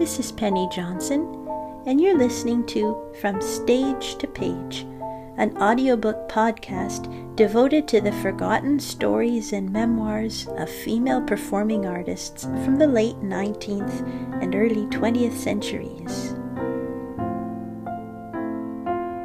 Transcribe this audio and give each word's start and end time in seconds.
This 0.00 0.18
is 0.18 0.32
Penny 0.32 0.66
Johnson, 0.72 1.46
and 1.84 2.00
you're 2.00 2.16
listening 2.16 2.64
to 2.68 2.96
From 3.20 3.38
Stage 3.42 4.16
to 4.16 4.26
Page, 4.26 4.86
an 5.36 5.54
audiobook 5.58 6.26
podcast 6.26 7.36
devoted 7.36 7.86
to 7.88 8.00
the 8.00 8.10
forgotten 8.10 8.80
stories 8.80 9.52
and 9.52 9.70
memoirs 9.70 10.48
of 10.56 10.70
female 10.70 11.20
performing 11.20 11.84
artists 11.84 12.44
from 12.44 12.76
the 12.76 12.86
late 12.86 13.16
19th 13.16 14.42
and 14.42 14.54
early 14.54 14.86
20th 14.86 15.36
centuries. 15.36 16.30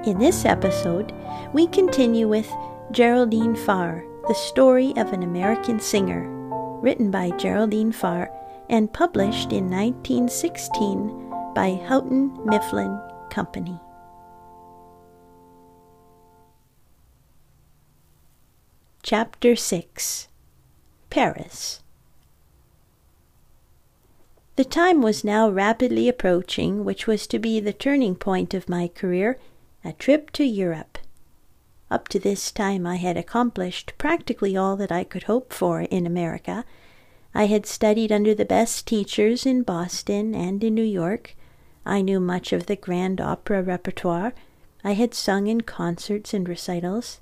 In 0.05 0.20
this 0.20 0.44
episode, 0.44 1.14
we 1.54 1.68
continue 1.68 2.28
with 2.28 2.52
Geraldine 2.92 3.55
Farrar, 3.55 4.04
the 4.28 4.36
story 4.36 4.92
of 4.98 5.14
an 5.14 5.23
American 5.23 5.80
singer, 5.80 6.27
written 6.81 7.12
by 7.12 7.30
Geraldine 7.38 7.94
Farrar 7.94 8.30
and 8.70 8.92
published 8.92 9.52
in 9.52 9.70
1916 9.70 11.54
by 11.54 11.80
Houghton 11.88 12.38
Mifflin 12.46 13.00
Company. 13.30 13.80
Chapter 19.04 19.55
6 19.55 20.28
Paris 21.12 21.82
The 24.55 24.66
time 24.66 25.02
was 25.02 25.24
now 25.24 25.48
rapidly 25.50 26.10
approaching 26.10 26.84
which 26.84 27.05
was 27.05 27.27
to 27.27 27.38
be 27.38 27.60
the 27.60 27.72
turning 27.72 28.16
point 28.16 28.54
of 28.54 28.68
my 28.68 28.88
career, 28.88 29.38
a 29.84 29.94
trip 29.94 30.32
to 30.32 30.44
Europe. 30.44 30.98
Up 31.91 32.08
to 32.08 32.20
this 32.20 32.52
time 32.52 32.88
I 32.88 32.96
had 32.96 33.16
accomplished 33.16 33.94
practically 34.00 34.58
all 34.58 34.76
that 34.76 34.91
I 34.91 35.04
could 35.04 35.24
hope 35.24 35.54
for 35.54 35.82
in 35.82 36.08
America 36.08 36.66
I 37.38 37.48
had 37.48 37.65
studied 37.65 38.13
under 38.13 38.34
the 38.34 38.46
best 38.46 38.87
teachers 38.87 39.46
in 39.46 39.63
Boston 39.63 40.34
and 40.34 40.63
in 40.63 40.73
New 40.73 40.82
York. 40.82 41.35
I 41.85 42.01
knew 42.01 42.21
much 42.21 42.54
of 42.54 42.65
the 42.65 42.77
grand 42.77 43.20
opera 43.20 43.62
repertoire. 43.62 44.34
I 44.85 44.93
had 44.93 45.13
sung 45.13 45.48
in 45.48 45.62
concerts 45.62 46.34
and 46.34 46.48
recitals. 46.48 47.20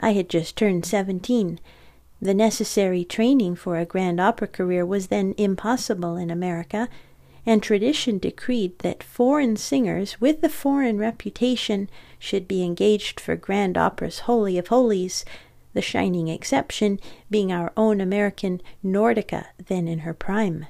I 0.00 0.14
had 0.14 0.30
just 0.30 0.56
turned 0.56 0.86
seventeen. 0.86 1.60
The 2.22 2.32
necessary 2.32 3.04
training 3.04 3.56
for 3.56 3.76
a 3.76 3.84
grand 3.84 4.20
opera 4.20 4.48
career 4.48 4.86
was 4.86 5.08
then 5.08 5.34
impossible 5.36 6.16
in 6.16 6.30
America, 6.30 6.88
and 7.44 7.62
tradition 7.62 8.16
decreed 8.16 8.78
that 8.78 9.02
foreign 9.02 9.56
singers 9.56 10.18
with 10.18 10.42
a 10.42 10.48
foreign 10.48 10.96
reputation 10.96 11.90
should 12.18 12.48
be 12.48 12.64
engaged 12.64 13.20
for 13.20 13.36
grand 13.36 13.76
opera's 13.76 14.20
holy 14.20 14.56
of 14.56 14.68
holies 14.68 15.26
the 15.72 15.82
shining 15.82 16.28
exception 16.28 16.98
being 17.30 17.52
our 17.52 17.72
own 17.76 18.00
American 18.00 18.60
Nordica, 18.84 19.46
then 19.66 19.86
in 19.86 20.00
her 20.00 20.14
prime. 20.14 20.66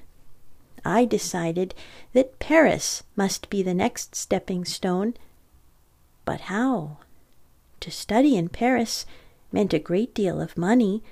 I 0.85 1.05
decided 1.05 1.75
that 2.13 2.39
Paris 2.39 3.03
must 3.17 3.51
be 3.51 3.63
the 3.63 3.75
next 3.75 4.15
stepping 4.15 4.65
stone. 4.65 5.15
But 6.25 6.43
how? 6.43 6.99
To 7.81 7.91
study 7.91 8.37
in 8.37 8.49
Paris 8.49 9.07
meant 9.53 9.75
a 9.75 9.79
great 9.79 10.15
deal 10.15 10.41
of 10.41 10.57
money, 10.57 11.03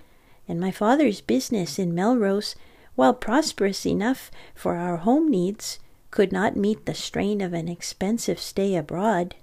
and 0.47 0.61
my 0.61 0.70
father's 0.70 1.20
business 1.20 1.78
in 1.78 1.94
Melrose, 1.94 2.55
while 2.94 3.14
prosperous 3.14 3.86
enough 3.86 4.31
for 4.55 4.77
our 4.77 4.98
home 4.98 5.31
needs, 5.31 5.78
could 6.11 6.33
not 6.33 6.56
meet 6.56 6.86
the 6.86 6.94
strain 6.94 7.41
of 7.41 7.53
an 7.53 7.69
expensive 7.69 8.39
stay 8.39 8.75
abroad. 8.75 9.34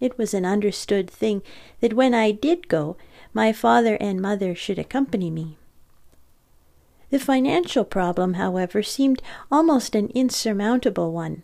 It 0.00 0.16
was 0.16 0.34
an 0.34 0.46
understood 0.46 1.10
thing 1.10 1.42
that 1.80 1.92
when 1.92 2.14
I 2.14 2.30
did 2.30 2.68
go, 2.68 2.96
my 3.34 3.52
father 3.52 3.96
and 3.96 4.20
mother 4.20 4.54
should 4.54 4.78
accompany 4.78 5.30
me. 5.30 5.58
The 7.10 7.18
financial 7.18 7.84
problem, 7.84 8.34
however, 8.34 8.82
seemed 8.82 9.22
almost 9.50 9.94
an 9.94 10.08
insurmountable 10.14 11.12
one. 11.12 11.42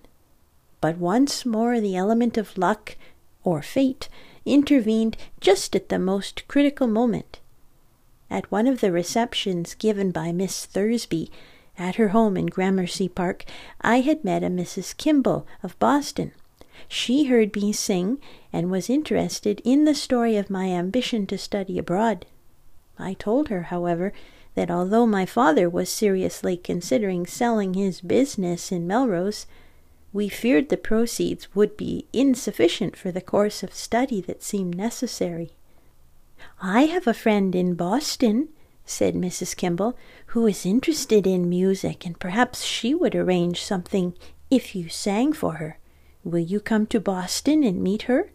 But 0.80 0.96
once 0.98 1.44
more 1.44 1.80
the 1.80 1.96
element 1.96 2.38
of 2.38 2.56
luck, 2.56 2.96
or 3.44 3.62
fate, 3.62 4.08
intervened 4.44 5.16
just 5.40 5.74
at 5.76 5.88
the 5.88 5.98
most 5.98 6.46
critical 6.48 6.86
moment. 6.86 7.40
At 8.30 8.50
one 8.50 8.66
of 8.66 8.80
the 8.80 8.92
receptions 8.92 9.74
given 9.74 10.10
by 10.12 10.32
Miss 10.32 10.66
Thursby 10.66 11.30
at 11.78 11.96
her 11.96 12.08
home 12.08 12.36
in 12.36 12.46
Gramercy 12.46 13.08
Park, 13.08 13.44
I 13.80 14.00
had 14.00 14.24
met 14.24 14.42
a 14.42 14.48
Mrs. 14.48 14.96
Kimball 14.96 15.46
of 15.62 15.78
Boston. 15.78 16.32
She 16.88 17.24
heard 17.24 17.56
me 17.56 17.72
sing 17.72 18.18
and 18.52 18.70
was 18.70 18.90
interested 18.90 19.60
in 19.64 19.84
the 19.84 19.94
story 19.94 20.36
of 20.36 20.50
my 20.50 20.66
ambition 20.66 21.26
to 21.28 21.38
study 21.38 21.78
abroad. 21.78 22.26
I 22.98 23.14
told 23.14 23.48
her, 23.48 23.64
however, 23.64 24.12
that 24.54 24.70
although 24.70 25.06
my 25.06 25.26
father 25.26 25.68
was 25.68 25.88
seriously 25.88 26.56
considering 26.56 27.26
selling 27.26 27.74
his 27.74 28.00
business 28.00 28.72
in 28.72 28.86
Melrose, 28.86 29.46
we 30.12 30.28
feared 30.28 30.70
the 30.70 30.78
proceeds 30.78 31.54
would 31.54 31.76
be 31.76 32.06
insufficient 32.12 32.96
for 32.96 33.12
the 33.12 33.20
course 33.20 33.62
of 33.62 33.74
study 33.74 34.20
that 34.22 34.42
seemed 34.42 34.74
necessary. 34.74 35.52
I 36.62 36.82
have 36.82 37.06
a 37.06 37.12
friend 37.12 37.54
in 37.54 37.74
Boston, 37.74 38.48
said 38.86 39.14
Mrs. 39.14 39.54
Kimball, 39.54 39.96
who 40.28 40.46
is 40.46 40.64
interested 40.64 41.26
in 41.26 41.50
music, 41.50 42.06
and 42.06 42.18
perhaps 42.18 42.62
she 42.62 42.94
would 42.94 43.14
arrange 43.14 43.62
something 43.62 44.14
if 44.50 44.74
you 44.74 44.88
sang 44.88 45.34
for 45.34 45.54
her. 45.54 45.78
Will 46.26 46.40
you 46.40 46.58
come 46.58 46.86
to 46.88 46.98
Boston 46.98 47.62
and 47.62 47.80
meet 47.80 48.02
her? 48.10 48.32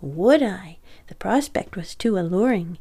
Would 0.00 0.42
I? 0.42 0.78
The 1.08 1.14
prospect 1.14 1.76
was 1.76 1.94
too 1.94 2.18
alluring. 2.18 2.78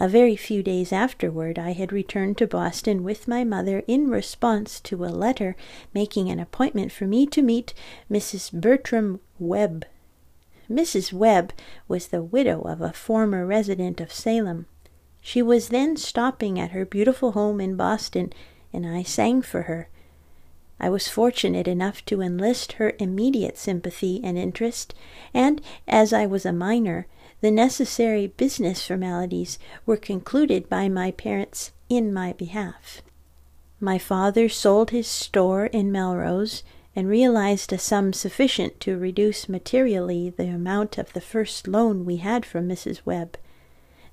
A 0.00 0.08
very 0.08 0.34
few 0.34 0.62
days 0.62 0.94
afterward, 0.94 1.58
I 1.58 1.72
had 1.72 1.92
returned 1.92 2.38
to 2.38 2.46
Boston 2.46 3.04
with 3.04 3.28
my 3.28 3.44
mother 3.44 3.84
in 3.86 4.08
response 4.08 4.80
to 4.80 5.04
a 5.04 5.12
letter 5.12 5.56
making 5.92 6.30
an 6.30 6.40
appointment 6.40 6.90
for 6.90 7.04
me 7.04 7.26
to 7.26 7.42
meet 7.42 7.74
Mrs. 8.10 8.50
Bertram 8.50 9.20
Webb. 9.38 9.84
Mrs. 10.70 11.12
Webb 11.12 11.52
was 11.86 12.06
the 12.06 12.22
widow 12.22 12.62
of 12.62 12.80
a 12.80 12.94
former 12.94 13.44
resident 13.44 14.00
of 14.00 14.10
Salem. 14.10 14.64
She 15.20 15.42
was 15.42 15.68
then 15.68 15.98
stopping 15.98 16.58
at 16.58 16.70
her 16.70 16.86
beautiful 16.86 17.32
home 17.32 17.60
in 17.60 17.76
Boston, 17.76 18.32
and 18.72 18.86
I 18.86 19.02
sang 19.02 19.42
for 19.42 19.62
her. 19.64 19.90
I 20.84 20.90
was 20.90 21.08
fortunate 21.08 21.66
enough 21.66 22.04
to 22.04 22.20
enlist 22.20 22.72
her 22.72 22.92
immediate 22.98 23.56
sympathy 23.56 24.20
and 24.22 24.36
interest, 24.36 24.92
and 25.32 25.62
as 25.88 26.12
I 26.12 26.26
was 26.26 26.44
a 26.44 26.52
minor, 26.52 27.06
the 27.40 27.50
necessary 27.50 28.26
business 28.26 28.86
formalities 28.86 29.58
were 29.86 29.96
concluded 29.96 30.68
by 30.68 30.90
my 30.90 31.10
parents 31.10 31.72
in 31.88 32.12
my 32.12 32.34
behalf. 32.34 33.00
My 33.80 33.96
father 33.96 34.50
sold 34.50 34.90
his 34.90 35.06
store 35.06 35.64
in 35.64 35.90
Melrose 35.90 36.62
and 36.94 37.08
realized 37.08 37.72
a 37.72 37.78
sum 37.78 38.12
sufficient 38.12 38.78
to 38.80 38.98
reduce 38.98 39.48
materially 39.48 40.28
the 40.28 40.48
amount 40.48 40.98
of 40.98 41.14
the 41.14 41.22
first 41.22 41.66
loan 41.66 42.04
we 42.04 42.16
had 42.16 42.44
from 42.44 42.68
Mrs. 42.68 43.00
Webb. 43.06 43.38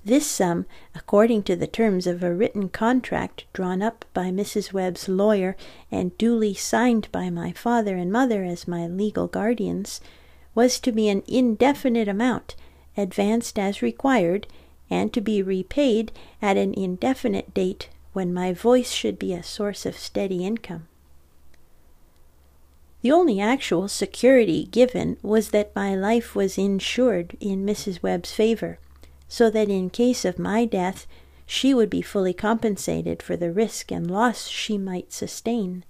This 0.04 0.26
sum, 0.26 0.66
according 0.96 1.44
to 1.44 1.54
the 1.54 1.68
terms 1.68 2.08
of 2.08 2.24
a 2.24 2.34
written 2.34 2.68
contract 2.68 3.44
drawn 3.52 3.82
up 3.82 4.04
by 4.12 4.30
Mrs. 4.30 4.72
Webb's 4.72 5.08
lawyer 5.08 5.56
and 5.92 6.16
duly 6.18 6.54
signed 6.54 7.06
by 7.12 7.30
my 7.30 7.52
father 7.52 7.96
and 7.96 8.10
mother 8.10 8.42
as 8.42 8.66
my 8.66 8.88
legal 8.88 9.28
guardians, 9.28 10.00
was 10.56 10.80
to 10.80 10.90
be 10.90 11.08
an 11.08 11.22
indefinite 11.28 12.08
amount, 12.08 12.56
advanced 12.96 13.60
as 13.60 13.80
required, 13.80 14.48
and 14.90 15.12
to 15.12 15.20
be 15.20 15.40
repaid 15.40 16.10
at 16.42 16.56
an 16.56 16.74
indefinite 16.74 17.54
date 17.54 17.88
when 18.12 18.34
my 18.34 18.52
voice 18.52 18.90
should 18.90 19.20
be 19.20 19.32
a 19.32 19.42
source 19.42 19.86
of 19.86 19.96
steady 19.96 20.44
income. 20.44 20.88
The 23.02 23.12
only 23.12 23.40
actual 23.40 23.86
security 23.86 24.64
given 24.64 25.16
was 25.22 25.50
that 25.50 25.74
my 25.76 25.94
life 25.94 26.34
was 26.34 26.58
insured 26.58 27.36
in 27.40 27.64
Mrs. 27.64 28.02
Webb's 28.02 28.32
favor 28.32 28.78
so 29.32 29.48
that 29.48 29.70
in 29.70 29.88
case 29.88 30.26
of 30.26 30.38
my 30.38 30.66
death 30.66 31.06
she 31.46 31.72
would 31.72 31.88
be 31.88 32.02
fully 32.02 32.34
compensated 32.34 33.22
for 33.22 33.34
the 33.34 33.50
risk 33.50 33.90
and 33.90 34.10
loss 34.10 34.46
she 34.46 34.76
might 34.76 35.10
sustain. 35.10 35.86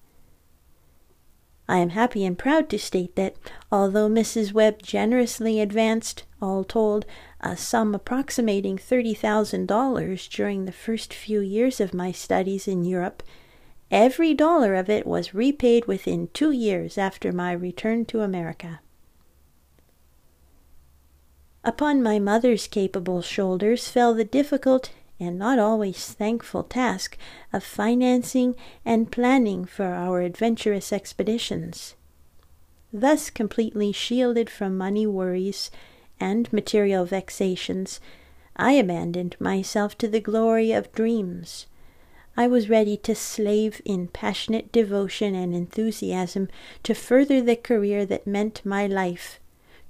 I 1.68 1.78
am 1.78 1.88
happy 1.88 2.24
and 2.24 2.38
proud 2.38 2.68
to 2.70 2.78
state 2.78 3.16
that, 3.16 3.34
although 3.72 4.08
Mrs. 4.08 4.52
Webb 4.52 4.80
generously 4.80 5.60
advanced, 5.60 6.22
all 6.40 6.62
told, 6.62 7.04
a 7.40 7.56
sum 7.56 7.96
approximating 7.96 8.78
thirty 8.78 9.12
thousand 9.12 9.66
dollars 9.66 10.28
during 10.28 10.64
the 10.64 10.70
first 10.70 11.12
few 11.12 11.40
years 11.40 11.80
of 11.80 11.92
my 11.92 12.12
studies 12.12 12.68
in 12.68 12.84
Europe, 12.84 13.24
every 13.90 14.34
dollar 14.34 14.76
of 14.76 14.88
it 14.88 15.04
was 15.04 15.34
repaid 15.34 15.86
within 15.86 16.28
two 16.32 16.52
years 16.52 16.96
after 16.96 17.32
my 17.32 17.50
return 17.50 18.04
to 18.04 18.20
America. 18.20 18.78
Upon 21.64 22.02
my 22.02 22.18
mother's 22.18 22.66
capable 22.66 23.22
shoulders 23.22 23.88
fell 23.88 24.14
the 24.14 24.24
difficult 24.24 24.90
and 25.20 25.38
not 25.38 25.60
always 25.60 26.08
thankful 26.08 26.64
task 26.64 27.16
of 27.52 27.62
financing 27.62 28.56
and 28.84 29.12
planning 29.12 29.64
for 29.64 29.84
our 29.84 30.20
adventurous 30.22 30.92
expeditions. 30.92 31.94
Thus 32.92 33.30
completely 33.30 33.92
shielded 33.92 34.50
from 34.50 34.76
money 34.76 35.06
worries 35.06 35.70
and 36.18 36.52
material 36.52 37.04
vexations, 37.04 38.00
I 38.56 38.72
abandoned 38.72 39.36
myself 39.38 39.96
to 39.98 40.08
the 40.08 40.20
glory 40.20 40.72
of 40.72 40.92
dreams. 40.92 41.66
I 42.36 42.48
was 42.48 42.68
ready 42.68 42.96
to 42.98 43.14
slave 43.14 43.80
in 43.84 44.08
passionate 44.08 44.72
devotion 44.72 45.34
and 45.34 45.54
enthusiasm 45.54 46.48
to 46.82 46.94
further 46.94 47.40
the 47.40 47.56
career 47.56 48.04
that 48.06 48.26
meant 48.26 48.64
my 48.64 48.86
life, 48.86 49.38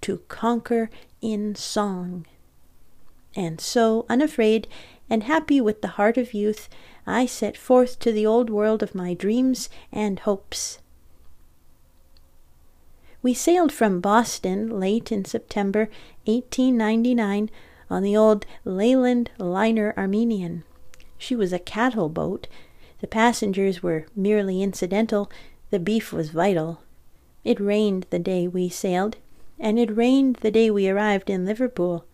to 0.02 0.18
conquer 0.28 0.90
in 1.22 1.54
song. 1.54 2.26
And 3.34 3.60
so, 3.60 4.04
unafraid 4.10 4.68
and 5.08 5.22
happy 5.22 5.60
with 5.60 5.80
the 5.80 5.88
heart 5.96 6.18
of 6.18 6.34
youth, 6.34 6.68
I 7.06 7.26
set 7.26 7.56
forth 7.56 7.98
to 8.00 8.12
the 8.12 8.26
old 8.26 8.50
world 8.50 8.82
of 8.82 8.94
my 8.94 9.14
dreams 9.14 9.70
and 9.90 10.18
hopes. 10.18 10.78
We 13.22 13.34
sailed 13.34 13.72
from 13.72 14.00
Boston 14.00 14.80
late 14.80 15.12
in 15.12 15.24
September 15.24 15.88
1899 16.24 17.50
on 17.88 18.02
the 18.02 18.16
old 18.16 18.44
Leyland 18.64 19.30
liner 19.38 19.94
Armenian. 19.96 20.64
She 21.18 21.36
was 21.36 21.52
a 21.52 21.58
cattle 21.58 22.08
boat. 22.08 22.48
The 23.00 23.06
passengers 23.06 23.82
were 23.82 24.06
merely 24.16 24.62
incidental, 24.62 25.30
the 25.70 25.78
beef 25.78 26.12
was 26.12 26.30
vital. 26.30 26.82
It 27.44 27.60
rained 27.60 28.06
the 28.10 28.18
day 28.18 28.48
we 28.48 28.68
sailed, 28.68 29.16
and 29.58 29.78
it 29.78 29.96
rained 29.96 30.36
the 30.36 30.50
day 30.50 30.70
we 30.70 30.88
arrived 30.88 31.30
in 31.30 31.44
Liverpool. 31.44 32.04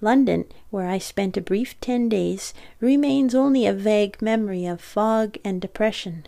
London, 0.00 0.46
where 0.70 0.88
I 0.88 0.98
spent 0.98 1.36
a 1.36 1.42
brief 1.42 1.78
ten 1.80 2.08
days, 2.08 2.54
remains 2.80 3.34
only 3.34 3.66
a 3.66 3.72
vague 3.72 4.22
memory 4.22 4.64
of 4.64 4.80
fog 4.80 5.36
and 5.44 5.60
depression. 5.60 6.26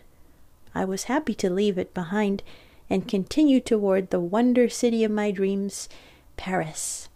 I 0.75 0.84
was 0.84 1.05
happy 1.05 1.34
to 1.37 1.50
leave 1.50 1.79
it 1.79 1.94
behind 1.94 2.43
and 2.90 3.08
continue 3.08 3.61
toward 3.61 4.11
the 4.11 4.20
wonder 4.20 4.69
city 4.69 5.05
of 5.05 5.11
my 5.11 5.31
dreams, 5.31 5.88
Paris. 6.37 7.08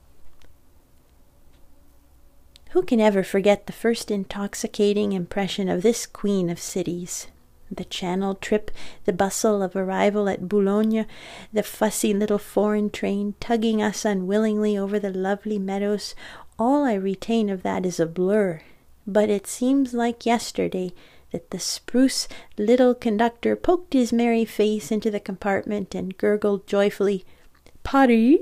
Who 2.70 2.82
can 2.82 3.00
ever 3.00 3.22
forget 3.22 3.66
the 3.66 3.72
first 3.72 4.10
intoxicating 4.10 5.12
impression 5.12 5.68
of 5.68 5.82
this 5.82 6.06
queen 6.06 6.48
of 6.50 6.58
cities? 6.58 7.26
The 7.70 7.84
Channel 7.84 8.36
trip, 8.36 8.70
the 9.04 9.12
bustle 9.12 9.62
of 9.62 9.74
arrival 9.74 10.28
at 10.28 10.48
Boulogne, 10.48 11.06
the 11.52 11.62
fussy 11.62 12.14
little 12.14 12.38
foreign 12.38 12.90
train 12.90 13.34
tugging 13.40 13.82
us 13.82 14.04
unwillingly 14.04 14.78
over 14.78 14.98
the 14.98 15.10
lovely 15.10 15.58
meadows, 15.58 16.14
all 16.58 16.84
I 16.84 16.94
retain 16.94 17.50
of 17.50 17.62
that 17.64 17.84
is 17.84 17.98
a 17.98 18.06
blur. 18.06 18.60
But 19.06 19.30
it 19.30 19.46
seems 19.46 19.94
like 19.94 20.24
yesterday 20.24 20.92
that 21.32 21.50
the 21.50 21.58
spruce 21.58 22.28
little 22.56 22.94
conductor 22.94 23.56
poked 23.56 23.92
his 23.92 24.12
merry 24.12 24.44
face 24.44 24.90
into 24.90 25.10
the 25.10 25.20
compartment 25.20 25.94
and 25.94 26.16
gurgled 26.16 26.66
joyfully, 26.66 27.24
Paris! 27.82 28.40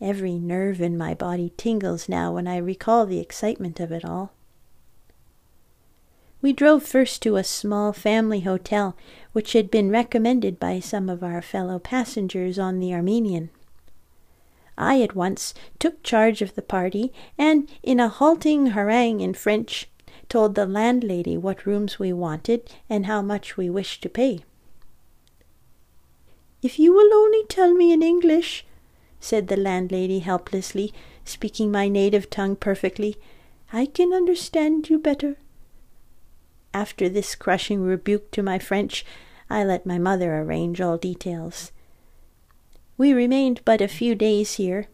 Every 0.00 0.34
nerve 0.34 0.80
in 0.80 0.98
my 0.98 1.14
body 1.14 1.52
tingles 1.56 2.08
now 2.08 2.34
when 2.34 2.48
I 2.48 2.56
recall 2.56 3.06
the 3.06 3.20
excitement 3.20 3.78
of 3.78 3.92
it 3.92 4.04
all. 4.04 4.32
We 6.42 6.52
drove 6.52 6.82
first 6.82 7.22
to 7.22 7.36
a 7.36 7.44
small 7.44 7.92
family 7.92 8.40
hotel, 8.40 8.96
which 9.32 9.52
had 9.52 9.70
been 9.70 9.90
recommended 9.90 10.58
by 10.58 10.80
some 10.80 11.08
of 11.08 11.22
our 11.22 11.40
fellow 11.40 11.78
passengers 11.78 12.58
on 12.58 12.80
the 12.80 12.92
Armenian. 12.92 13.50
I 14.76 15.02
at 15.02 15.14
once 15.14 15.54
took 15.78 16.02
charge 16.02 16.42
of 16.42 16.56
the 16.56 16.62
party, 16.62 17.12
and 17.38 17.70
in 17.84 18.00
a 18.00 18.08
halting 18.08 18.68
harangue 18.68 19.20
in 19.20 19.34
French, 19.34 19.88
told 20.28 20.56
the 20.56 20.66
landlady 20.66 21.36
what 21.36 21.64
rooms 21.64 22.00
we 22.00 22.12
wanted 22.12 22.68
and 22.90 23.06
how 23.06 23.22
much 23.22 23.56
we 23.56 23.70
wished 23.70 24.02
to 24.02 24.08
pay. 24.08 24.40
If 26.60 26.78
you 26.78 26.92
will 26.92 27.14
only 27.14 27.44
tell 27.46 27.72
me 27.72 27.92
in 27.92 28.02
English, 28.02 28.66
said 29.20 29.46
the 29.46 29.56
landlady 29.56 30.18
helplessly, 30.18 30.92
speaking 31.24 31.70
my 31.70 31.88
native 31.88 32.30
tongue 32.30 32.56
perfectly. 32.56 33.16
I 33.72 33.86
can 33.86 34.12
understand 34.12 34.90
you 34.90 34.98
better. 34.98 35.36
After 36.74 37.08
this 37.08 37.34
crushing 37.34 37.82
rebuke 37.82 38.30
to 38.32 38.42
my 38.42 38.58
French, 38.58 39.04
I 39.50 39.64
let 39.64 39.84
my 39.84 39.98
mother 39.98 40.38
arrange 40.38 40.80
all 40.80 40.96
details. 40.96 41.72
We 42.96 43.12
remained 43.12 43.60
but 43.64 43.80
a 43.80 43.88
few 43.88 44.14
days 44.14 44.54
here, 44.54 44.86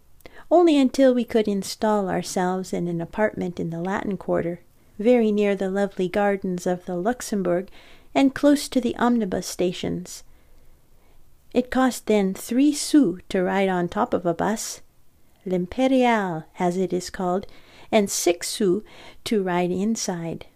only 0.51 0.79
until 0.79 1.15
we 1.15 1.25
could 1.25 1.47
install 1.47 2.09
ourselves 2.09 2.73
in 2.73 2.89
an 2.89 3.01
apartment 3.01 3.61
in 3.61 3.71
the 3.71 3.81
Latin 3.81 4.17
Quarter, 4.17 4.61
very 4.99 5.31
near 5.31 5.55
the 5.55 5.71
lovely 5.71 6.09
gardens 6.09 6.67
of 6.67 6.85
the 6.87 6.97
Luxembourg 6.97 7.69
and 8.15 8.35
close 8.35 8.69
to 8.69 8.81
the 8.81 8.97
omnibus 8.97 9.47
stations. 9.47 10.25
It 11.55 11.71
cost 11.71 12.07
then 12.07 12.35
three 12.35 12.73
sous 12.73 13.21
to 13.29 13.43
ride 13.43 13.69
on 13.69 13.89
top 13.89 14.13
of 14.13 14.27
a 14.27 14.35
bus, 14.35 14.81
l'Imperial, 15.47 16.45
as 16.59 16.77
it 16.77 16.93
is 16.93 17.11
called, 17.11 17.47
and 17.93 18.11
six 18.11 18.49
sous 18.49 18.83
to 19.25 19.43
ride 19.43 19.71
inside. 19.71 20.47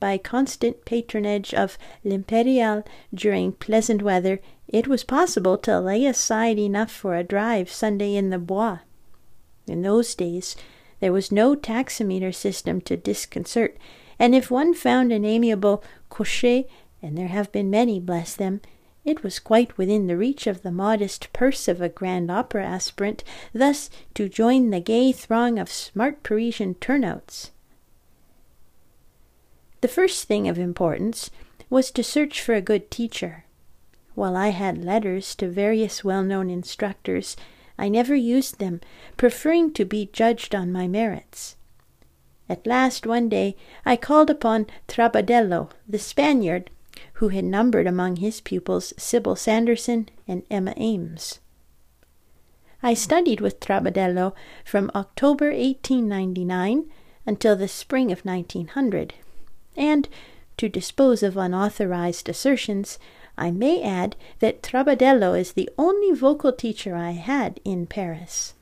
By 0.00 0.16
constant 0.16 0.86
patronage 0.86 1.52
of 1.52 1.76
L'Imperial 2.04 2.84
during 3.12 3.52
pleasant 3.52 4.00
weather, 4.00 4.40
it 4.66 4.88
was 4.88 5.04
possible 5.04 5.58
to 5.58 5.78
lay 5.78 6.06
aside 6.06 6.58
enough 6.58 6.90
for 6.90 7.14
a 7.14 7.22
drive 7.22 7.70
Sunday 7.70 8.16
in 8.16 8.30
the 8.30 8.38
Bois. 8.38 8.78
In 9.66 9.82
those 9.82 10.14
days, 10.14 10.56
there 11.00 11.12
was 11.12 11.30
no 11.30 11.54
taximeter 11.54 12.34
system 12.34 12.80
to 12.82 12.96
disconcert, 12.96 13.76
and 14.18 14.34
if 14.34 14.50
one 14.50 14.72
found 14.72 15.12
an 15.12 15.26
amiable 15.26 15.84
cocher, 16.08 16.64
and 17.02 17.18
there 17.18 17.28
have 17.28 17.52
been 17.52 17.68
many, 17.68 18.00
bless 18.00 18.34
them, 18.34 18.62
it 19.04 19.22
was 19.22 19.38
quite 19.38 19.76
within 19.76 20.06
the 20.06 20.16
reach 20.16 20.46
of 20.46 20.62
the 20.62 20.72
modest 20.72 21.32
purse 21.32 21.68
of 21.68 21.80
a 21.80 21.88
grand 21.88 22.30
opera 22.30 22.64
aspirant 22.64 23.22
thus 23.52 23.90
to 24.14 24.28
join 24.28 24.70
the 24.70 24.80
gay 24.80 25.12
throng 25.12 25.58
of 25.58 25.70
smart 25.70 26.22
Parisian 26.22 26.74
turnouts. 26.74 27.50
The 29.80 29.88
first 29.88 30.24
thing 30.24 30.48
of 30.48 30.58
importance 30.58 31.30
was 31.70 31.90
to 31.92 32.02
search 32.02 32.40
for 32.40 32.54
a 32.54 32.60
good 32.60 32.90
teacher. 32.90 33.44
While 34.14 34.36
I 34.36 34.48
had 34.48 34.84
letters 34.84 35.34
to 35.36 35.48
various 35.48 36.04
well 36.04 36.22
known 36.22 36.50
instructors, 36.50 37.36
I 37.78 37.88
never 37.88 38.14
used 38.14 38.58
them, 38.58 38.80
preferring 39.16 39.72
to 39.72 39.84
be 39.84 40.10
judged 40.12 40.54
on 40.54 40.70
my 40.72 40.86
merits. 40.86 41.56
At 42.48 42.66
last, 42.66 43.06
one 43.06 43.28
day, 43.28 43.56
I 43.86 43.96
called 43.96 44.28
upon 44.28 44.66
Trabadello, 44.88 45.70
the 45.88 45.98
Spaniard, 45.98 46.68
who 47.14 47.28
had 47.28 47.44
numbered 47.44 47.86
among 47.86 48.16
his 48.16 48.40
pupils 48.40 48.92
Sybil 48.98 49.36
Sanderson 49.36 50.08
and 50.26 50.42
Emma 50.50 50.74
Eames. 50.76 51.38
I 52.82 52.94
studied 52.94 53.40
with 53.40 53.60
Trabadello 53.60 54.34
from 54.64 54.90
October 54.94 55.46
1899 55.46 56.90
until 57.24 57.54
the 57.54 57.68
spring 57.68 58.10
of 58.10 58.24
1900, 58.24 59.14
and, 59.76 60.08
to 60.56 60.68
dispose 60.68 61.22
of 61.22 61.36
unauthorized 61.36 62.28
assertions, 62.28 62.98
I 63.38 63.50
may 63.50 63.82
add 63.82 64.16
that 64.40 64.62
Trabadello 64.62 65.38
is 65.38 65.52
the 65.52 65.70
only 65.78 66.14
vocal 66.14 66.52
teacher 66.52 66.94
I 66.94 67.12
had 67.12 67.60
in 67.64 67.86
Paris. 67.86 68.54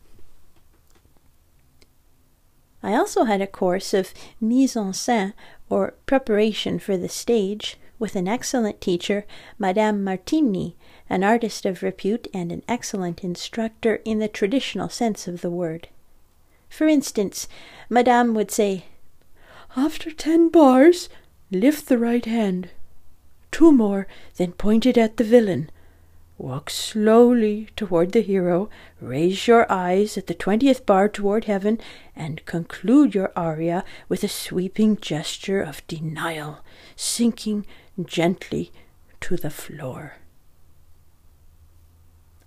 I 2.83 2.95
also 2.95 3.25
had 3.25 3.41
a 3.41 3.47
course 3.47 3.93
of 3.93 4.15
mise 4.41 4.77
en 4.77 4.93
scène, 4.93 5.33
or 5.69 5.95
preparation 6.07 6.79
for 6.79 6.97
the 6.97 7.09
stage, 7.09 7.77
with 7.99 8.15
an 8.15 8.29
excellent 8.29 8.81
teacher, 8.81 9.27
Madame 9.59 10.05
Martini, 10.05 10.77
an 11.11 11.25
artist 11.25 11.67
of 11.67 11.83
repute 11.83 12.29
and 12.33 12.53
an 12.53 12.63
excellent 12.69 13.25
instructor 13.25 13.97
in 14.05 14.21
the 14.21 14.29
traditional 14.29 14.89
sense 14.89 15.27
of 15.27 15.41
the 15.41 15.51
word. 15.51 15.89
For 16.69 16.87
instance, 16.87 17.49
Madame 17.91 18.35
would 18.35 18.51
say, 18.51 18.85
After 19.77 20.11
ten 20.11 20.49
bars, 20.49 21.09
lift 21.51 21.89
the 21.89 21.99
right 21.99 22.25
hand. 22.25 22.71
Two 23.51 23.73
more, 23.73 24.07
then 24.37 24.53
point 24.53 24.87
it 24.87 24.99
at 24.99 25.17
the 25.17 25.25
villain. 25.25 25.71
Walk 26.37 26.71
slowly 26.71 27.69
toward 27.75 28.13
the 28.13 28.21
hero, 28.21 28.71
raise 29.01 29.49
your 29.49 29.71
eyes 29.71 30.17
at 30.17 30.29
the 30.29 30.35
twentieth 30.35 30.87
bar 30.87 31.09
toward 31.09 31.47
heaven, 31.47 31.81
and 32.15 32.45
conclude 32.45 33.15
your 33.15 33.33
aria 33.35 33.85
with 34.09 34.23
a 34.23 34.29
sweeping 34.29 34.97
gesture 34.97 35.61
of 35.61 35.87
denial, 35.89 36.61
sinking 36.95 37.67
gently 38.05 38.71
to 39.21 39.37
the 39.37 39.51
floor. 39.51 40.15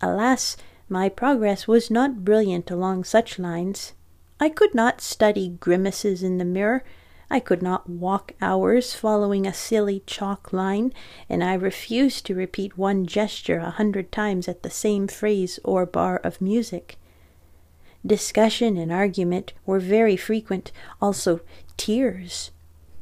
Alas, 0.02 0.56
my 0.88 1.10
progress 1.10 1.68
was 1.68 1.92
not 1.92 2.24
brilliant 2.24 2.72
along 2.72 3.04
such 3.04 3.38
lines. 3.38 3.94
I 4.40 4.50
could 4.50 4.74
not 4.74 5.02
study 5.02 5.50
grimaces 5.60 6.24
in 6.24 6.38
the 6.38 6.46
mirror. 6.46 6.84
I 7.32 7.40
could 7.40 7.62
not 7.62 7.90
walk 7.90 8.34
hours 8.42 8.94
following 8.94 9.48
a 9.48 9.54
silly 9.54 10.04
chalk 10.06 10.52
line, 10.52 10.94
and 11.30 11.42
I 11.42 11.54
refused 11.54 12.26
to 12.26 12.36
repeat 12.36 12.78
one 12.78 13.06
gesture 13.06 13.60
a 13.60 13.70
hundred 13.70 14.12
times 14.12 14.50
at 14.50 14.64
the 14.64 14.70
same 14.70 15.08
phrase 15.08 15.58
or 15.64 15.86
bar 15.86 16.18
of 16.26 16.42
music. 16.42 16.98
Discussion 18.06 18.76
and 18.76 18.92
argument 18.92 19.54
were 19.66 19.80
very 19.80 20.18
frequent, 20.18 20.74
also 21.02 21.40
tears. 21.78 22.52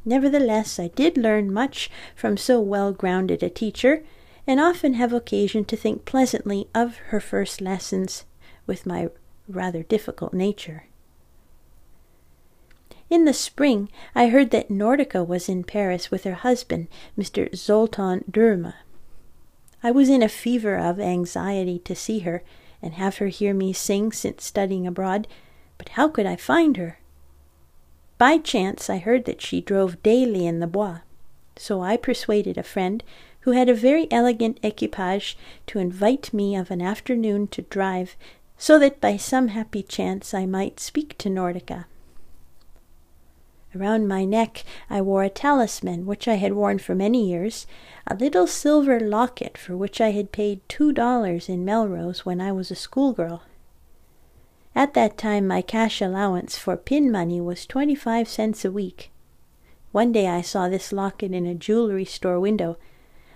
Nevertheless, 0.06 0.78
I 0.80 0.90
did 0.90 1.18
learn 1.18 1.52
much 1.52 1.90
from 2.16 2.38
so 2.38 2.62
well 2.62 2.94
grounded 2.94 3.42
a 3.42 3.50
teacher, 3.50 4.04
and 4.46 4.60
often 4.60 4.94
have 4.94 5.12
occasion 5.12 5.66
to 5.66 5.76
think 5.76 6.06
pleasantly 6.06 6.68
of 6.76 6.98
her 7.08 7.20
first 7.20 7.62
lessons 7.62 8.26
with 8.68 8.86
my 8.86 9.10
rather 9.48 9.82
difficult 9.82 10.36
nature. 10.36 10.84
In 13.10 13.26
the 13.26 13.34
spring, 13.34 13.90
I 14.14 14.28
heard 14.28 14.52
that 14.52 14.70
Nordica 14.70 15.26
was 15.26 15.50
in 15.50 15.64
Paris 15.64 16.12
with 16.12 16.26
her 16.26 16.36
husband, 16.36 16.88
Mr. 17.18 17.54
Zoltan 17.56 18.24
Döme. 18.30 18.74
I 19.82 19.90
was 19.90 20.10
in 20.10 20.22
a 20.22 20.30
fever 20.30 20.76
of 20.76 21.00
anxiety 21.00 21.80
to 21.80 21.96
see 21.96 22.20
her 22.20 22.44
and 22.84 22.94
have 22.94 23.18
her 23.18 23.28
hear 23.28 23.54
me 23.56 23.74
sing 23.74 24.12
since 24.12 24.44
studying 24.44 24.86
abroad, 24.86 25.28
but 25.80 25.90
how 25.90 26.08
could 26.08 26.28
I 26.28 26.36
find 26.36 26.78
her? 26.78 27.00
By 28.20 28.38
chance, 28.38 28.90
I 28.90 28.98
heard 28.98 29.26
that 29.26 29.42
she 29.42 29.60
drove 29.60 30.04
daily 30.04 30.46
in 30.46 30.60
the 30.60 30.68
Bois, 30.68 31.00
so 31.56 31.82
I 31.82 31.98
persuaded 31.98 32.58
a 32.58 32.64
friend 32.64 33.04
who 33.42 33.52
had 33.52 33.70
a 33.70 33.74
very 33.74 34.12
elegant 34.12 34.60
equipage 34.62 35.36
to 35.68 35.80
invite 35.80 36.32
me 36.32 36.56
of 36.56 36.70
an 36.70 36.82
afternoon 36.82 37.48
to 37.48 37.64
drive, 37.64 38.16
so 38.58 38.78
that 38.78 39.02
by 39.02 39.18
some 39.18 39.48
happy 39.48 39.82
chance 39.82 40.34
I 40.34 40.46
might 40.46 40.80
speak 40.80 41.18
to 41.20 41.30
Nordica. 41.30 41.86
Around 43.76 44.08
my 44.08 44.26
neck 44.26 44.64
I 44.90 45.02
wore 45.02 45.24
a 45.24 45.30
talisman 45.30 46.06
which 46.06 46.28
I 46.28 46.36
had 46.36 46.54
worn 46.54 46.80
for 46.80 46.96
many 46.96 47.30
years, 47.30 47.68
a 48.08 48.16
little 48.16 48.48
silver 48.48 49.00
locket 49.00 49.58
for 49.58 49.78
which 49.78 50.02
I 50.02 50.12
had 50.12 50.32
paid 50.32 50.68
two 50.68 50.92
dollars 50.92 51.48
in 51.48 51.64
Melrose 51.64 52.26
when 52.26 52.42
I 52.42 52.52
was 52.52 52.72
a 52.72 52.76
schoolgirl. 52.76 53.44
At 54.76 54.96
that 54.96 55.18
time 55.18 55.48
my 55.48 55.62
cash 55.62 56.02
allowance 56.02 56.58
for 56.58 56.78
pin 56.78 57.12
money 57.12 57.40
was 57.40 57.66
twenty 57.66 57.96
five 57.96 58.28
cents 58.28 58.66
a 58.66 58.72
week. 58.72 59.12
One 59.92 60.12
day 60.12 60.28
I 60.28 60.42
saw 60.42 60.68
this 60.68 60.92
locket 60.92 61.32
in 61.32 61.46
a 61.46 61.56
jewelry 61.56 62.06
store 62.06 62.40
window. 62.40 62.78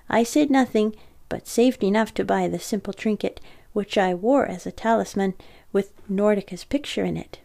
I 0.09 0.23
said 0.23 0.49
nothing, 0.49 0.95
but 1.29 1.47
saved 1.47 1.83
enough 1.83 2.13
to 2.15 2.25
buy 2.25 2.47
the 2.47 2.59
simple 2.59 2.93
trinket, 2.93 3.39
which 3.73 3.97
I 3.97 4.13
wore 4.13 4.45
as 4.45 4.65
a 4.65 4.71
talisman, 4.71 5.33
with 5.71 5.93
Nordica's 6.07 6.63
picture 6.63 7.03
in 7.03 7.17
it. 7.17 7.39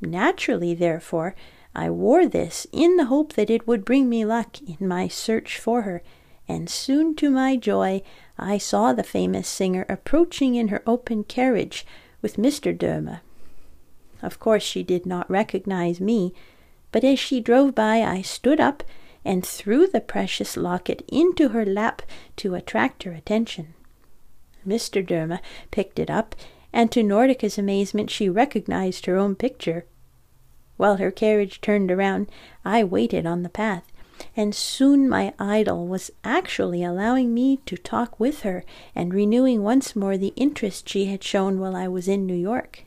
Naturally, 0.00 0.74
therefore, 0.74 1.34
I 1.74 1.90
wore 1.90 2.26
this 2.26 2.66
in 2.72 2.96
the 2.96 3.06
hope 3.06 3.34
that 3.34 3.50
it 3.50 3.66
would 3.66 3.84
bring 3.84 4.08
me 4.08 4.24
luck 4.24 4.56
in 4.62 4.88
my 4.88 5.06
search 5.08 5.58
for 5.58 5.82
her, 5.82 6.02
and 6.48 6.68
soon 6.68 7.14
to 7.16 7.30
my 7.30 7.56
joy 7.56 8.02
I 8.38 8.58
saw 8.58 8.92
the 8.92 9.04
famous 9.04 9.48
singer 9.48 9.86
approaching 9.88 10.56
in 10.56 10.68
her 10.68 10.82
open 10.86 11.24
carriage 11.24 11.86
with 12.22 12.36
Mr. 12.36 12.76
Döme. 12.76 13.20
Of 14.22 14.40
course 14.40 14.62
she 14.62 14.82
did 14.82 15.06
not 15.06 15.30
recognize 15.30 16.00
me, 16.00 16.34
but 16.92 17.04
as 17.04 17.18
she 17.18 17.40
drove 17.40 17.74
by 17.74 18.02
I 18.02 18.22
stood 18.22 18.60
up 18.60 18.82
and 19.24 19.46
threw 19.46 19.86
the 19.86 20.00
precious 20.00 20.56
locket 20.56 21.04
into 21.08 21.50
her 21.50 21.64
lap 21.64 22.02
to 22.36 22.54
attract 22.54 23.04
her 23.04 23.12
attention. 23.12 23.74
Mr. 24.66 25.06
Döme 25.06 25.38
picked 25.70 25.98
it 25.98 26.10
up, 26.10 26.34
and 26.72 26.90
to 26.92 27.02
Nordica's 27.02 27.58
amazement 27.58 28.10
she 28.10 28.28
recognized 28.28 29.06
her 29.06 29.16
own 29.16 29.34
picture. 29.34 29.84
While 30.80 30.96
her 30.96 31.10
carriage 31.10 31.60
turned 31.60 31.90
around, 31.90 32.30
I 32.64 32.84
waited 32.84 33.26
on 33.26 33.42
the 33.42 33.50
path, 33.50 33.84
and 34.34 34.54
soon 34.54 35.10
my 35.10 35.34
idol 35.38 35.86
was 35.86 36.10
actually 36.24 36.82
allowing 36.82 37.34
me 37.34 37.58
to 37.66 37.76
talk 37.76 38.18
with 38.18 38.40
her 38.44 38.64
and 38.94 39.12
renewing 39.12 39.62
once 39.62 39.94
more 39.94 40.16
the 40.16 40.32
interest 40.36 40.88
she 40.88 41.04
had 41.04 41.22
shown 41.22 41.60
while 41.60 41.76
I 41.76 41.86
was 41.86 42.08
in 42.08 42.24
New 42.24 42.32
York. 42.34 42.84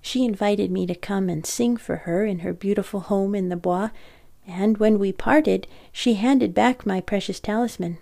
She 0.00 0.24
invited 0.24 0.70
me 0.70 0.86
to 0.86 0.94
come 0.94 1.28
and 1.28 1.44
sing 1.44 1.76
for 1.76 1.96
her 1.96 2.24
in 2.24 2.38
her 2.38 2.52
beautiful 2.52 3.00
home 3.00 3.34
in 3.34 3.48
the 3.48 3.56
Bois, 3.56 3.90
and 4.46 4.78
when 4.78 5.00
we 5.00 5.10
parted, 5.10 5.66
she 5.90 6.14
handed 6.14 6.54
back 6.54 6.86
my 6.86 7.00
precious 7.00 7.40
talisman. 7.40 7.98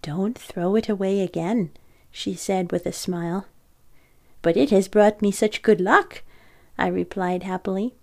Don't 0.00 0.38
throw 0.38 0.74
it 0.74 0.88
away 0.88 1.20
again, 1.20 1.68
she 2.10 2.32
said 2.32 2.72
with 2.72 2.86
a 2.86 2.92
smile. 2.92 3.44
But 4.40 4.56
it 4.56 4.70
has 4.70 4.88
brought 4.88 5.20
me 5.20 5.30
such 5.30 5.60
good 5.60 5.82
luck. 5.82 6.22
I 6.80 6.86
replied 6.86 7.42
happily. 7.42 7.94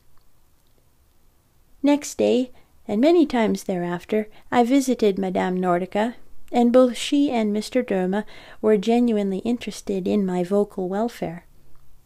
Next 1.82 2.18
day, 2.18 2.52
and 2.88 3.02
many 3.02 3.26
times 3.26 3.64
thereafter, 3.64 4.30
I 4.52 4.64
visited 4.64 5.18
Madame 5.18 5.60
Nordica, 5.60 6.14
and 6.52 6.72
both 6.72 6.96
she 6.96 7.32
and 7.32 7.56
Mr. 7.56 7.84
Döme 7.84 8.24
were 8.62 8.78
genuinely 8.78 9.40
interested 9.40 10.08
in 10.08 10.26
my 10.26 10.44
vocal 10.44 10.88
welfare. 10.88 11.46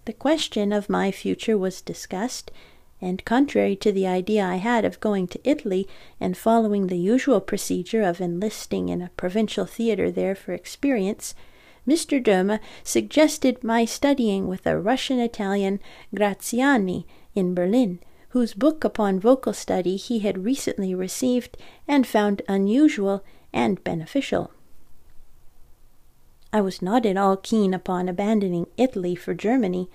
The 0.06 0.14
question 0.14 0.72
of 0.72 0.90
my 0.90 1.12
future 1.12 1.58
was 1.58 1.82
discussed, 1.82 2.52
and 3.02 3.26
contrary 3.26 3.76
to 3.76 3.92
the 3.92 4.08
idea 4.08 4.46
I 4.46 4.56
had 4.56 4.86
of 4.86 5.00
going 5.00 5.28
to 5.28 5.42
Italy 5.44 5.88
and 6.20 6.38
following 6.38 6.88
the 6.88 6.98
usual 6.98 7.42
procedure 7.42 8.04
of 8.04 8.22
enlisting 8.22 8.90
in 8.90 9.02
a 9.02 9.12
provincial 9.18 9.66
theatre 9.66 10.10
there 10.10 10.36
for 10.36 10.54
experience, 10.54 11.36
Mr. 11.88 12.24
Döme 12.24 12.60
suggested 12.84 13.64
my 13.64 13.86
studying 13.86 14.48
with 14.48 14.68
a 14.68 14.80
Russian 14.80 15.20
Italian 15.20 15.80
Graziani 16.14 17.08
in 17.34 17.56
Berlin, 17.56 18.00
whose 18.30 18.54
book 18.54 18.84
upon 18.84 19.20
vocal 19.20 19.54
study 19.54 19.96
he 19.96 20.20
had 20.20 20.46
recently 20.46 20.94
received 20.94 21.58
and 21.88 22.06
found 22.06 22.42
unusual 22.48 23.24
and 23.52 23.84
beneficial. 23.84 24.52
I 26.54 26.62
was 26.62 26.82
not 26.82 27.06
at 27.06 27.18
all 27.18 27.38
keen 27.38 27.74
upon 27.74 28.08
abandoning 28.10 28.68
Italy 28.78 29.16
for 29.16 29.34
Germany, 29.34 29.90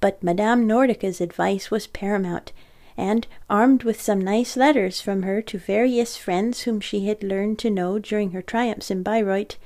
but 0.00 0.22
Madame 0.22 0.66
Nordica's 0.66 1.20
advice 1.20 1.70
was 1.70 1.86
paramount, 1.86 2.52
and, 2.96 3.26
armed 3.48 3.84
with 3.84 4.00
some 4.00 4.20
nice 4.20 4.56
letters 4.56 5.00
from 5.00 5.22
her 5.22 5.40
to 5.42 5.58
various 5.58 6.16
friends 6.16 6.62
whom 6.62 6.80
she 6.80 7.06
had 7.06 7.22
learned 7.22 7.58
to 7.60 7.70
know 7.70 7.98
during 7.98 8.32
her 8.32 8.42
triumphs 8.42 8.90
in 8.90 9.02
Bayreuth, 9.02 9.56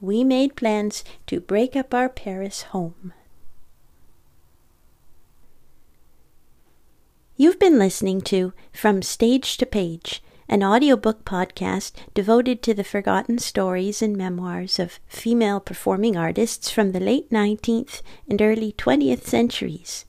we 0.00 0.24
made 0.24 0.56
plans 0.56 1.04
to 1.26 1.40
break 1.40 1.74
up 1.74 1.94
our 1.94 2.08
Paris 2.08 2.62
home. 2.62 3.12
You've 7.36 7.58
been 7.58 7.78
listening 7.78 8.22
to 8.22 8.52
From 8.72 9.02
Stage 9.02 9.58
to 9.58 9.66
Page, 9.66 10.22
an 10.48 10.62
audiobook 10.62 11.24
podcast 11.24 11.92
devoted 12.14 12.62
to 12.62 12.72
the 12.72 12.84
forgotten 12.84 13.38
stories 13.38 14.00
and 14.00 14.16
memoirs 14.16 14.78
of 14.78 15.00
female 15.06 15.60
performing 15.60 16.16
artists 16.16 16.70
from 16.70 16.92
the 16.92 17.00
late 17.00 17.30
19th 17.30 18.00
and 18.28 18.40
early 18.40 18.72
20th 18.72 19.24
centuries. 19.24 20.06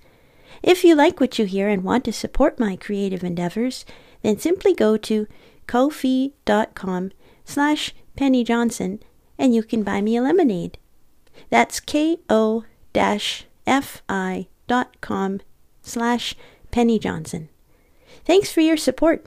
If 0.63 0.83
you 0.83 0.95
like 0.95 1.19
what 1.19 1.37
you 1.37 1.45
hear 1.45 1.67
and 1.69 1.83
want 1.83 2.05
to 2.05 2.13
support 2.13 2.59
my 2.59 2.75
creative 2.75 3.23
endeavors, 3.23 3.85
then 4.21 4.39
simply 4.39 4.73
go 4.73 4.95
to 4.97 5.27
ko-fi.com 5.65 7.11
slash 7.43 7.93
Penny 8.15 8.43
Johnson 8.43 8.99
and 9.37 9.53
you 9.53 9.63
can 9.63 9.83
buy 9.83 10.01
me 10.01 10.15
a 10.17 10.21
lemonade. 10.21 10.77
That's 11.49 11.79
ko-fi 11.79 12.65
dot 14.67 15.01
com 15.01 15.39
slash 15.81 16.35
Penny 16.71 16.99
Johnson. 16.99 17.49
Thanks 18.25 18.51
for 18.51 18.61
your 18.61 18.77
support. 18.77 19.25